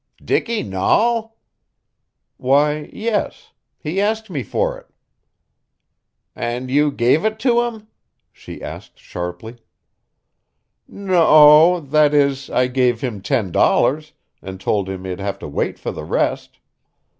"Dicky 0.25 0.63
Nahl?" 0.63 1.37
"Why, 2.37 2.89
yes. 2.91 3.51
He 3.77 4.01
asked 4.01 4.31
me 4.31 4.41
for 4.41 4.75
it." 4.79 4.87
"And 6.35 6.71
you 6.71 6.91
gave 6.91 7.23
it 7.23 7.37
to 7.41 7.61
him?" 7.61 7.87
she 8.33 8.63
asked 8.63 8.97
sharply. 8.97 9.59
"No 10.87 11.27
o 11.75 11.79
that 11.81 12.15
is, 12.15 12.49
I 12.49 12.65
gave 12.65 13.01
him 13.01 13.21
ten 13.21 13.51
dollars, 13.51 14.13
and 14.41 14.59
told 14.59 14.89
him 14.89 15.05
he'd 15.05 15.19
have 15.19 15.37
to 15.37 15.47
wait 15.47 15.77
for 15.77 15.91
the 15.91 16.03
rest. 16.03 16.57